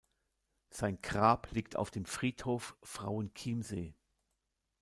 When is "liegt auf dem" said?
1.51-2.05